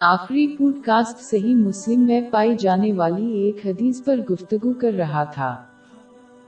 [0.00, 5.24] آخری pod cost صحیح مسلم میں پائی جانے والی ایک حدیث پر گفتگو کر رہا
[5.24, 5.56] تھا۔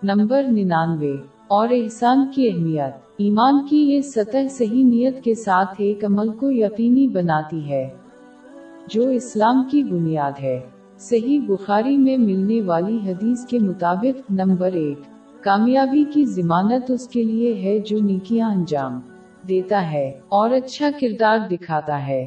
[0.03, 1.13] نمبر ننانوے۔
[1.49, 6.51] اور احسان کی اہمیت۔ ایمان کی یہ سطح صحیح نیت کے ساتھ ایک عمل کو
[6.51, 7.89] یقینی بناتی ہے،
[8.89, 10.61] جو اسلام کی بنیاد ہے۔
[10.99, 14.99] صحیح بخاری میں ملنے والی حدیث کے مطابق نمبر ایک۔
[15.43, 19.01] کامیابی کی ضمانت اس کے لیے ہے جو نیکیاں انجام
[19.49, 22.27] دیتا ہے اور اچھا کردار دکھاتا ہے۔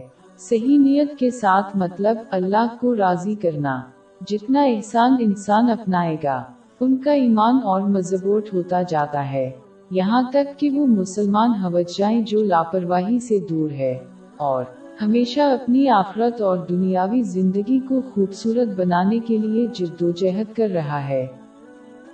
[0.50, 3.82] صحیح نیت کے ساتھ مطلب اللہ کو راضی کرنا،
[4.28, 6.44] جتنا احسان انسان اپنائے گا،
[6.80, 9.52] ان کا ایمان اور مضبوط ہوتا جاتا ہے۔
[9.92, 13.98] یہاں تک کہ وہ مسلمان ہوج جائیں جو لاپرواہی سے دور ہے۔
[14.38, 14.64] اور
[15.02, 20.68] ہمیشہ اپنی آخرت اور دنیاوی زندگی کو خوبصورت بنانے کے لیے جد و جہد کر
[20.70, 21.28] رہا ہے۔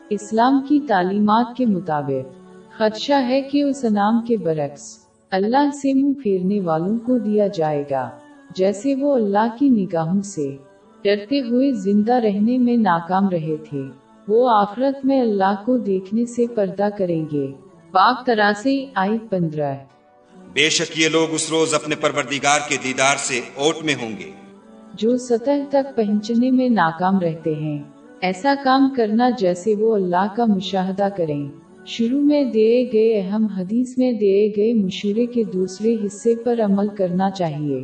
[0.09, 2.33] اسلام کی تعلیمات کے مطابق،
[2.77, 4.98] خدشہ ہے کہ اس انعام کے برعکس
[5.31, 8.09] اللہ سے منہ پھیرنے والوں کو دیا جائے گا
[8.55, 10.55] جیسے وہ اللہ کی نگاہوں سے۔
[11.03, 13.81] ڈرتے ہوئے زندہ رہنے میں ناکام رہے تھے۔
[14.27, 17.47] وہ آخرت میں اللہ کو دیکھنے سے پردہ کریں گے۔
[17.91, 19.73] پاک طرح سے آئی پندرہ۔
[20.53, 24.31] بے شک یہ لوگ اس روز اپنے پروردگار کے دیدار سے اوٹ میں ہوں گے۔
[24.93, 27.83] جو سطح تک پہنچنے میں ناکام رہتے ہیں۔
[28.21, 33.97] ایسا کام کرنا جیسے وہ اللہ کا مشاہدہ کریں۔ شروع میں دیے گئے اہم حدیث
[33.97, 37.83] میں دیے گئے مشورے کے دوسرے حصے پر عمل کرنا چاہیے۔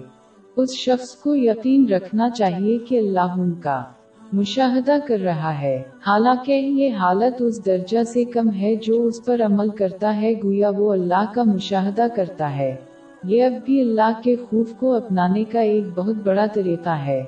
[0.56, 3.84] اس شخص کو یقین رکھنا چاہیے کہ اللہ ان کا
[4.34, 9.42] مشاہدہ کر رہا ہے۔ حالانکہ یہ حالت اس درجہ سے کم ہے جو اس پر
[9.42, 12.76] عمل کرتا ہے، گویا وہ اللہ کا مشاہدہ کرتا ہے۔
[13.24, 17.24] یہ اب بھی اللہ کے خوف کو اپنانے کا ایک بہت بڑا طریقہ ہے۔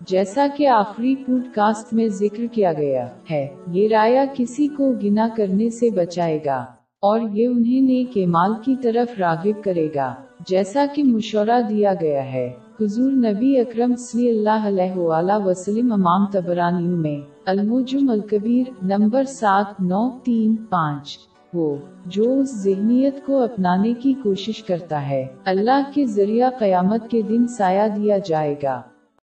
[0.00, 5.28] جیسا کہ آخری پوڈ کاسٹ میں ذکر کیا گیا ہے، یہ رایا کسی کو گنا
[5.36, 6.64] کرنے سے بچائے گا،
[7.02, 10.14] اور یہ انہیں نیک مال کی طرف راغب کرے گا،
[10.48, 12.46] جیسا کہ مشورہ دیا گیا ہے۔
[12.80, 17.16] حضور نبی اکرم صلی اللہ علیہ وآلہ وسلم امام تبرانیوں میں
[17.46, 21.18] الموجم الکبیر نمبر سات، نو، تین، پانچ
[21.52, 21.74] وہ
[22.06, 27.46] جو اس ذہنیت کو اپنانے کی کوشش کرتا ہے۔ اللہ کے ذریعہ قیامت کے دن
[27.48, 28.80] سایہ دیا جائے گا۔